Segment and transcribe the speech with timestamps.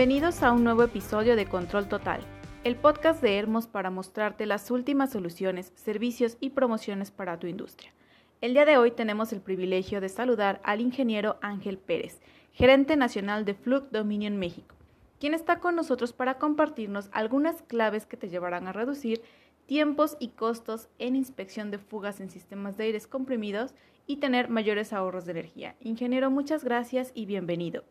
[0.00, 2.22] Bienvenidos a un nuevo episodio de Control Total,
[2.64, 7.92] el podcast de Hermos para mostrarte las últimas soluciones, servicios y promociones para tu industria.
[8.40, 13.44] El día de hoy tenemos el privilegio de saludar al ingeniero Ángel Pérez, gerente nacional
[13.44, 14.74] de Flux Dominion México,
[15.18, 19.20] quien está con nosotros para compartirnos algunas claves que te llevarán a reducir
[19.66, 23.74] tiempos y costos en inspección de fugas en sistemas de aires comprimidos
[24.06, 25.76] y tener mayores ahorros de energía.
[25.78, 27.84] Ingeniero, muchas gracias y bienvenido.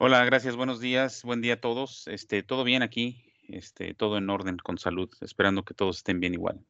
[0.00, 2.06] Hola, gracias, buenos días, buen día a todos.
[2.06, 6.34] Este, todo bien aquí, este, todo en orden, con salud, esperando que todos estén bien
[6.34, 6.60] igual.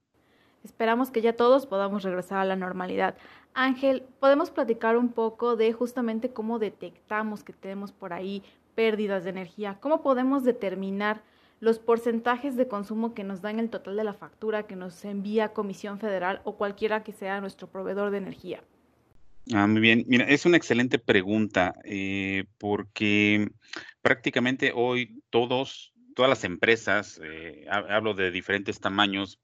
[0.64, 3.18] Esperamos que ya todos podamos regresar a la normalidad.
[3.52, 8.42] Ángel, ¿podemos platicar un poco de justamente cómo detectamos que tenemos por ahí
[8.74, 9.76] pérdidas de energía?
[9.78, 11.20] ¿Cómo podemos determinar
[11.60, 15.52] los porcentajes de consumo que nos dan el total de la factura que nos envía
[15.52, 18.62] Comisión Federal o cualquiera que sea nuestro proveedor de energía?
[19.54, 20.04] Ah, muy bien.
[20.08, 23.48] Mira, es una excelente pregunta eh, porque
[24.02, 29.40] prácticamente hoy todos, todas las empresas, eh, hablo de diferentes tamaños,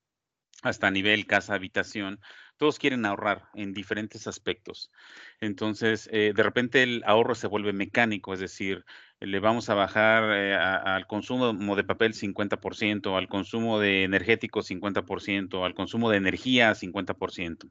[0.62, 2.20] hasta nivel casa, habitación,
[2.58, 4.90] todos quieren ahorrar en diferentes aspectos.
[5.40, 8.84] Entonces, eh, de repente el ahorro se vuelve mecánico, es decir,
[9.20, 15.74] le vamos a bajar al consumo de papel 50%, al consumo de energético 50%, al
[15.74, 17.70] consumo de energía 50%.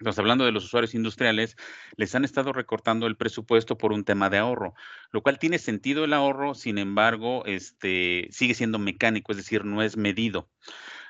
[0.00, 1.56] Entonces, hablando de los usuarios industriales,
[1.96, 4.74] les han estado recortando el presupuesto por un tema de ahorro,
[5.12, 9.82] lo cual tiene sentido el ahorro, sin embargo, este, sigue siendo mecánico, es decir, no
[9.82, 10.48] es medido.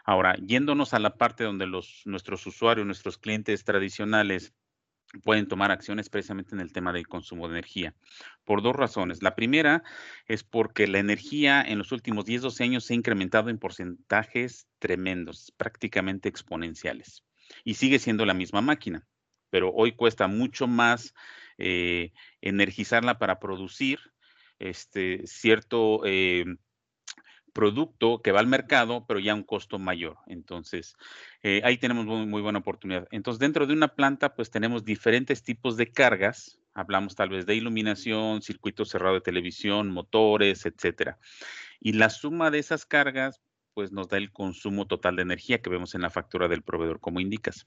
[0.05, 4.55] Ahora, yéndonos a la parte donde los, nuestros usuarios, nuestros clientes tradicionales
[5.23, 7.95] pueden tomar acciones precisamente en el tema del consumo de energía,
[8.45, 9.23] por dos razones.
[9.23, 9.85] La primera
[10.27, 14.67] es porque la energía en los últimos 10, 12 años se ha incrementado en porcentajes
[14.81, 17.25] tremendos, prácticamente exponenciales,
[17.65, 19.07] y sigue siendo la misma máquina,
[19.51, 21.15] pero hoy cuesta mucho más
[21.59, 23.99] eh, energizarla para producir
[24.59, 26.03] este cierto...
[26.05, 26.45] Eh,
[27.53, 30.19] producto que va al mercado, pero ya a un costo mayor.
[30.27, 30.97] Entonces,
[31.43, 33.07] eh, ahí tenemos muy, buena oportunidad.
[33.11, 36.59] Entonces, dentro de una planta, pues tenemos diferentes tipos de cargas.
[36.75, 41.19] Hablamos tal vez de iluminación, circuito cerrado de televisión, motores, etcétera.
[41.81, 43.41] Y la suma de esas cargas,
[43.81, 47.01] pues nos da el consumo total de energía que vemos en la factura del proveedor,
[47.01, 47.67] como indicas.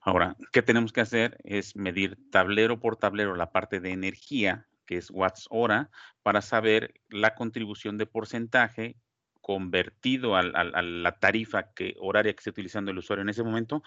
[0.00, 1.36] Ahora, ¿qué tenemos que hacer?
[1.42, 5.90] Es medir tablero por tablero la parte de energía que es watts hora,
[6.22, 8.94] para saber la contribución de porcentaje
[9.40, 13.82] convertido a, la tarifa que, horaria que esté utilizando el usuario en ese momento,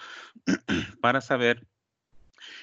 [1.01, 1.66] para saber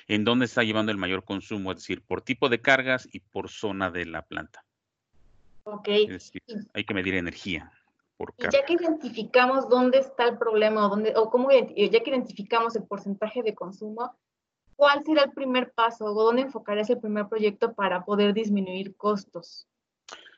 [0.06, 3.49] en dónde está llevando el mayor consumo, es decir, por tipo de cargas y por
[3.49, 4.66] zona de la planta.
[5.62, 5.88] Ok.
[6.75, 7.72] hay que medir energía.
[8.17, 12.77] Por ya que identificamos dónde está el problema o, dónde, o cómo, ya que identificamos
[12.77, 14.17] el porcentaje de consumo,
[14.77, 19.67] ¿cuál será el primer paso o dónde enfocarías el primer proyecto para poder disminuir costos?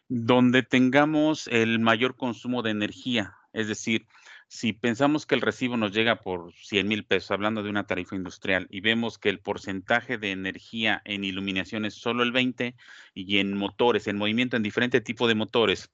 [0.09, 4.07] Donde tengamos el mayor consumo de energía, es decir,
[4.49, 8.15] si pensamos que el recibo nos llega por 100 mil pesos, hablando de una tarifa
[8.15, 12.77] industrial, y vemos que el porcentaje de energía en iluminación es solo el 20
[13.15, 15.91] y en motores, en movimiento, en diferente tipo de motores,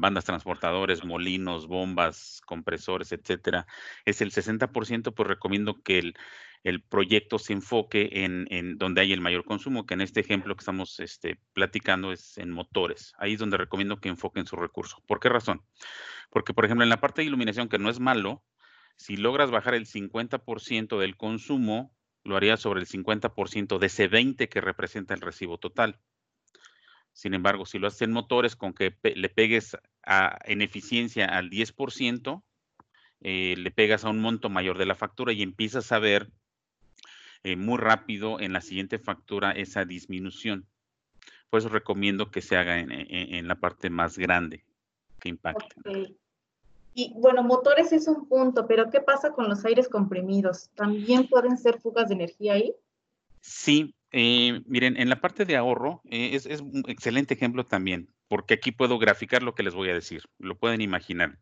[0.00, 3.66] bandas transportadores, molinos, bombas, compresores, etcétera,
[4.04, 6.14] es el 60%, pues recomiendo que el,
[6.64, 10.60] el proyecto se enfoque en, donde hay el mayor consumo, que en este ejemplo que
[10.60, 13.14] estamos este, platicando es en motores.
[13.18, 15.02] Ahí es donde recomiendo que enfoquen su recurso.
[15.06, 15.62] ¿Por qué razón?
[16.30, 18.44] Porque, por ejemplo, en la parte de iluminación, que no es malo,
[18.96, 21.92] si logras bajar el 50% del consumo,
[22.24, 25.98] lo harías sobre el 50% de ese 20 que representa el recibo total.
[27.12, 29.76] Sin embargo, si lo haces en motores con que le pegues
[30.44, 32.42] en eficiencia al 10%,
[33.20, 36.30] eh, le pegas a un monto mayor de la factura y empiezas a ver
[37.44, 40.66] eh, muy rápido en la siguiente factura esa disminución.
[41.50, 44.64] Por eso recomiendo que se haga en, la parte más grande
[45.20, 46.16] que impacte.
[46.94, 50.70] Y bueno, motores es un punto, pero ¿qué pasa con los aires comprimidos?
[50.74, 52.74] ¿También pueden ser fugas de energía ahí?
[53.40, 58.54] Sí, eh, miren, en la parte de ahorro eh, es, un excelente ejemplo también, porque
[58.54, 61.38] aquí puedo graficar lo que les voy a decir, lo pueden imaginar.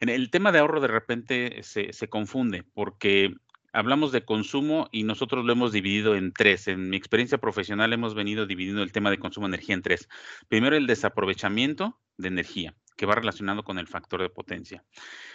[0.00, 3.34] En el tema de ahorro de repente se, confunde, porque
[3.72, 6.68] hablamos de consumo y nosotros lo hemos dividido en tres.
[6.68, 10.08] En mi experiencia profesional hemos venido dividiendo el tema de consumo de energía en tres.
[10.48, 14.84] Primero, el desaprovechamiento de energía, que va relacionado con el factor de potencia.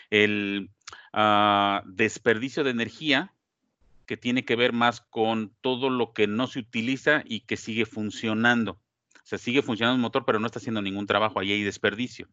[0.10, 0.70] El
[1.14, 3.34] ah, desperdicio de energía,
[4.12, 7.86] que tiene que ver más con todo lo que no se utiliza y que sigue
[7.86, 8.74] funcionando.
[8.74, 12.28] O sea, sigue funcionando el motor, pero no está haciendo ningún trabajo, ahí hay desperdicio.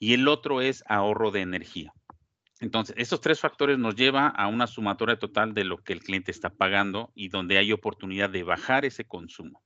[0.00, 1.92] Y el otro es ahorro de energía.
[2.58, 6.32] Entonces, estos tres factores nos lleva a una sumatoria total de lo que el cliente
[6.32, 9.62] está pagando y donde hay oportunidad de bajar ese consumo.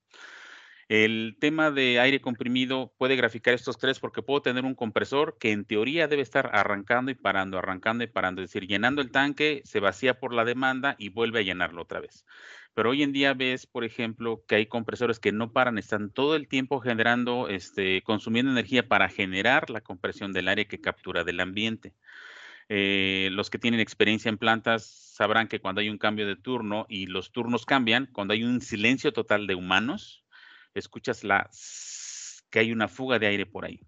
[0.91, 5.53] El tema de aire comprimido puede graficar estos tres porque puedo tener un compresor que
[5.53, 9.63] en teoría debe estar arrancando y parando, arrancando y parando, es decir, llenando el tanque,
[9.65, 12.27] se vacía por la demanda y vuelve a llenarlo otra vez.
[12.75, 16.35] Pero hoy en día ves, por ejemplo, que hay compresores que no paran, están todo
[16.35, 21.39] el tiempo generando, este, consumiendo energía para generar la compresión del aire que captura del
[21.39, 21.95] ambiente.
[22.69, 26.87] Eh, los que tienen experiencia en plantas sabrán que cuando hay un cambio de turno
[26.89, 30.25] y los turnos cambian, cuando hay un silencio total de humanos,
[30.75, 31.51] escuchas la
[32.51, 33.81] que hay una fuga de aire por ahí.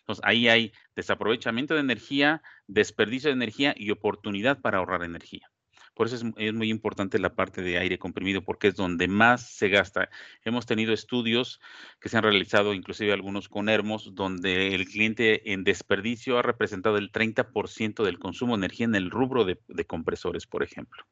[0.00, 5.50] Entonces, ahí hay desaprovechamiento de energía, desperdicio de energía y oportunidad para ahorrar energía.
[5.94, 9.68] Por eso es, muy importante la parte de aire comprimido, porque es donde más se
[9.68, 10.08] gasta.
[10.44, 11.60] Hemos tenido estudios
[12.00, 16.96] que se han realizado, inclusive algunos con Hermos, donde el cliente en desperdicio ha representado
[16.96, 21.04] el 30% del consumo de energía en el rubro de compresores, por ejemplo.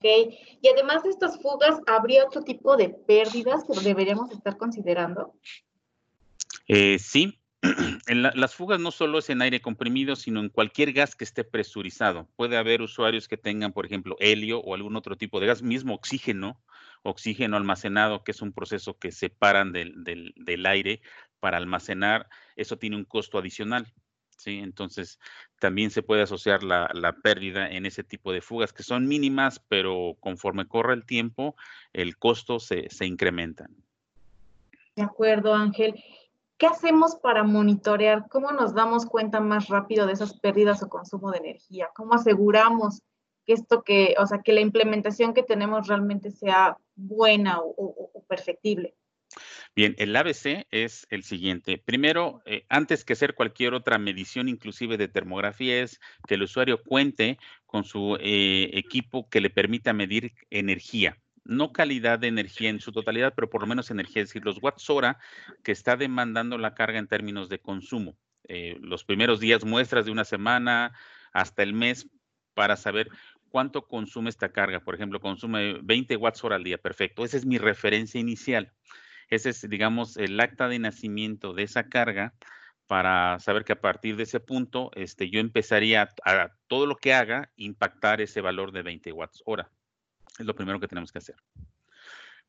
[0.00, 5.34] Y además de estas fugas, ¿habría otro tipo de pérdidas que deberíamos estar considerando?
[6.68, 7.40] Eh, sí.
[8.06, 12.28] Las fugas no solo es en aire comprimido, sino en cualquier gas que esté presurizado.
[12.36, 15.94] Puede haber usuarios que tengan, por ejemplo, helio o algún otro tipo de gas, mismo
[15.94, 16.62] oxígeno,
[17.02, 21.00] oxígeno almacenado, que es un proceso que separan del, del aire
[21.40, 22.28] para almacenar.
[22.54, 23.92] Eso tiene un costo adicional.
[24.38, 24.58] ¿Sí?
[24.58, 25.18] Entonces,
[25.58, 30.16] también se puede asociar la, pérdida en ese tipo de fugas que son mínimas, pero
[30.20, 31.56] conforme corre el tiempo,
[31.92, 33.68] el costo se, se incrementa.
[34.96, 36.02] De acuerdo, Ángel.
[36.56, 38.28] ¿Qué hacemos para monitorear?
[38.28, 41.88] ¿Cómo nos damos cuenta más rápido de esas pérdidas o consumo de energía?
[41.94, 43.02] ¿Cómo aseguramos
[43.46, 48.97] que esto que, o sea, que la implementación que tenemos realmente sea buena o perfectible?
[49.74, 51.78] Bien, el ABC es el siguiente.
[51.78, 56.82] Primero, eh, antes que hacer cualquier otra medición, inclusive de termografía, es que el usuario
[56.82, 61.18] cuente con su eh, equipo que le permita medir energía.
[61.44, 64.62] No calidad de energía en su totalidad, pero por lo menos energía, es decir, los
[64.62, 65.18] watts hora
[65.62, 68.18] que está demandando la carga en términos de consumo.
[68.48, 70.92] Eh, los primeros días, muestras de una semana
[71.32, 72.08] hasta el mes
[72.54, 73.08] para saber
[73.50, 74.80] cuánto consume esta carga.
[74.80, 76.78] Por ejemplo, consume 20 watts hora al día.
[76.78, 77.24] Perfecto.
[77.24, 78.72] Esa es mi referencia inicial.
[79.28, 82.34] Ese es, digamos, el acta de nacimiento de esa carga
[82.86, 87.12] para saber que a partir de ese punto este, yo empezaría a, todo lo que
[87.12, 89.70] haga impactar ese valor de 20 watts hora.
[90.38, 91.36] Es lo primero que tenemos que hacer.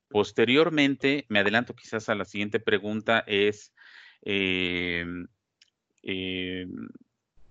[0.08, 3.74] Posteriormente, me adelanto quizás a la siguiente pregunta, es
[4.24, 5.06] eh,
[6.04, 6.66] eh,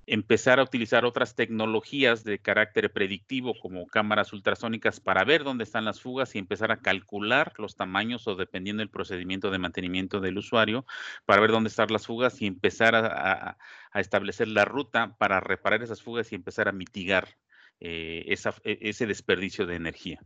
[0.08, 5.84] empezar a utilizar otras tecnologías de carácter predictivo como cámaras ultrasónicas para ver dónde están
[5.84, 10.38] las fugas y empezar a calcular los tamaños o dependiendo del procedimiento de mantenimiento del
[10.38, 10.86] usuario
[11.26, 13.58] para ver dónde están las fugas y empezar a,
[13.94, 17.36] establecer la ruta para reparar esas fugas y empezar a mitigar
[17.80, 20.20] eh, e, ese desperdicio de energía.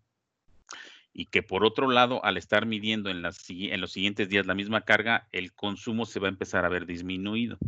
[1.12, 4.82] Y que por otro lado, al estar midiendo en, en los siguientes días la misma
[4.82, 7.58] carga, el consumo se va a empezar a ver disminuido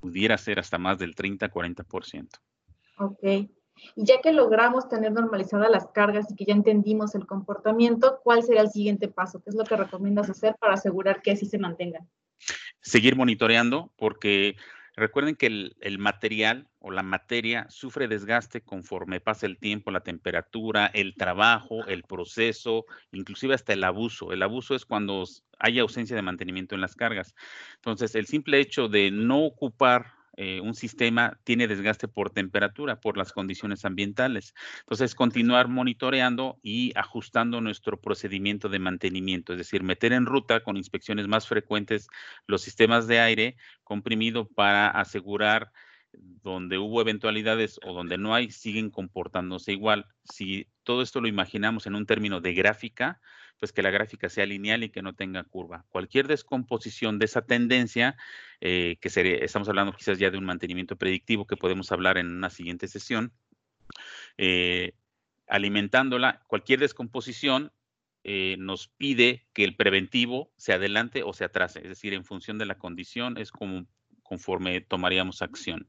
[0.00, 2.28] pudiera ser hasta más del 30-40%.
[2.98, 3.22] Ok.
[3.96, 8.42] Y ya que logramos tener normalizadas las cargas y que ya entendimos el comportamiento, ¿cuál
[8.42, 9.42] será el siguiente paso?
[9.42, 12.08] ¿Qué es lo que recomiendas hacer para asegurar que así se mantengan?
[12.82, 14.56] Seguir monitoreando porque
[15.00, 20.90] Recuerden que el, material o la materia sufre desgaste conforme pasa el tiempo, la temperatura,
[20.92, 24.30] el trabajo, el proceso, inclusive hasta el abuso.
[24.34, 25.24] El abuso es cuando
[25.58, 27.34] hay ausencia de mantenimiento en las cargas.
[27.76, 33.16] Entonces, el simple hecho de no ocupar eh, un sistema tiene desgaste por temperatura, por
[33.16, 34.54] las condiciones ambientales.
[34.80, 40.76] Entonces, continuar monitoreando y ajustando nuestro procedimiento de mantenimiento, es decir, meter en ruta con
[40.76, 42.08] inspecciones más frecuentes
[42.46, 45.72] los sistemas de aire comprimido para asegurar
[46.12, 50.06] donde hubo eventualidades o donde no hay, siguen comportándose igual.
[50.24, 53.20] Si todo esto lo imaginamos en un término de gráfica,
[53.60, 55.84] pues que la gráfica sea lineal y que no tenga curva.
[55.90, 58.16] Cualquier descomposición de esa tendencia,
[58.60, 62.28] eh, que sería, estamos hablando quizás ya de un mantenimiento predictivo que podemos hablar en
[62.28, 63.32] una siguiente sesión,
[64.38, 64.94] eh,
[65.46, 67.70] alimentándola, cualquier descomposición
[68.24, 72.56] eh, nos pide que el preventivo se adelante o se atrase, es decir, en función
[72.58, 73.86] de la condición es como
[74.22, 75.86] conforme tomaríamos acción.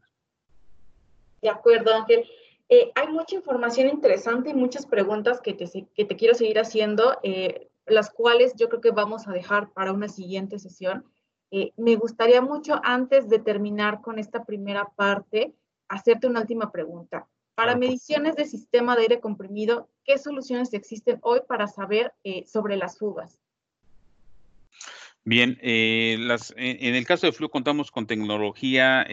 [1.41, 2.25] De acuerdo, Ángel.
[2.73, 7.19] Eh, hay mucha información interesante y muchas preguntas que te, que te quiero seguir haciendo,
[7.21, 11.03] eh, las cuales yo creo que vamos a dejar para una siguiente sesión.
[11.51, 15.53] Eh, me gustaría mucho, antes de terminar con esta primera parte,
[15.89, 17.27] hacerte una última pregunta.
[17.55, 22.13] Para mediciones de sistema de aire comprimido, ¿qué soluciones existen hoy para saber
[22.45, 23.41] sobre las fugas?
[25.25, 25.59] Bien,
[26.25, 29.05] las, en el caso de Flu contamos con tecnología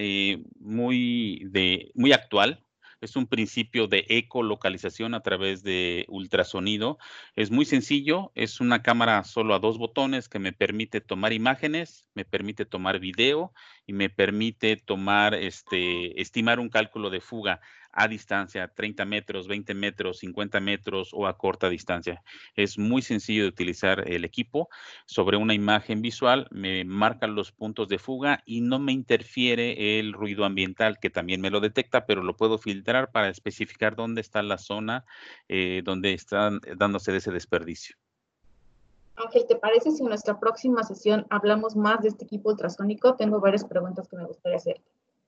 [0.60, 2.64] muy, de, muy actual,
[3.00, 6.98] Es un principio de ecolocalización a través de ultrasonido.
[7.36, 12.06] Es muy sencillo, es una cámara solo a dos botones que me permite tomar imágenes,
[12.14, 13.52] me permite tomar video
[13.86, 17.60] y me permite tomar, este, estimar un cálculo de fuga
[17.98, 22.22] a distancia, 30 metros, 20 metros, 50 metros o a corta distancia.
[22.54, 24.68] Es muy sencillo de utilizar el equipo.
[25.04, 30.12] Sobre una imagen visual me marca los puntos de fuga y no me interfiere el
[30.12, 34.42] ruido ambiental, que también me lo detecta, pero lo puedo filtrar para especificar dónde está
[34.42, 35.04] la zona
[35.48, 37.96] eh, donde están dándose de ese desperdicio.
[39.16, 43.16] Ángel, ¿te parece si en nuestra próxima sesión hablamos más de este equipo ultrasónico?
[43.16, 44.80] Tengo varias preguntas que me gustaría hacer.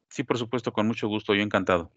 [0.08, 1.90] Sí, por supuesto, con mucho gusto, yo encantado.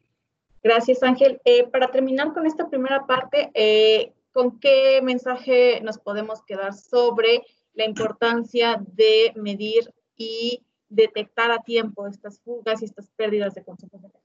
[0.63, 1.41] Gracias, Ángel.
[1.43, 7.43] Eh, para terminar con esta primera parte, eh, ¿con qué mensaje nos podemos quedar sobre
[7.74, 13.91] la importancia de medir y detectar a tiempo estas fugas y estas pérdidas de consumo
[14.00, 14.22] de energía?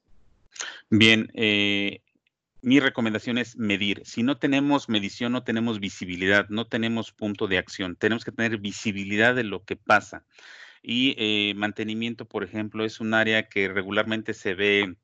[0.91, 2.03] Bien, eh,
[2.63, 4.03] mi recomendación es medir.
[4.05, 7.97] Si no tenemos medición, no tenemos visibilidad, no tenemos punto de acción.
[7.97, 10.25] Tenemos que tener visibilidad de lo que pasa.
[10.83, 14.97] Y mantenimiento, por ejemplo, es un área que regularmente se ve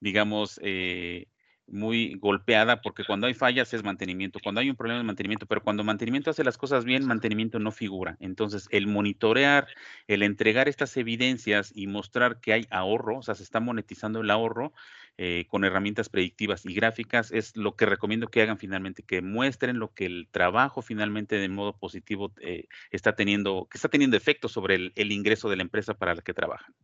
[0.00, 1.26] digamos, eh,
[1.70, 5.62] muy golpeada porque cuando hay fallas es mantenimiento, cuando hay un problema es mantenimiento, pero
[5.62, 8.16] cuando mantenimiento hace las cosas bien, mantenimiento no figura.
[8.20, 9.68] Entonces, el monitorear,
[10.06, 14.30] el entregar estas evidencias y mostrar que hay ahorro, o sea, se está monetizando el
[14.30, 14.72] ahorro
[15.18, 19.78] eh, con herramientas predictivas y gráficas, es lo que recomiendo que hagan finalmente, que muestren
[19.78, 24.48] lo que el trabajo finalmente de modo positivo eh, está teniendo, que está teniendo efecto
[24.48, 26.74] sobre el, ingreso de la empresa para la que trabajan.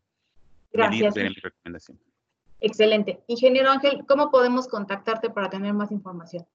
[0.73, 1.15] Gracias.
[1.15, 2.14] mi recomendación.
[2.61, 3.25] Excelente.
[3.27, 6.47] Ingeniero Ángel, ¿cómo podemos contactarte para tener más información?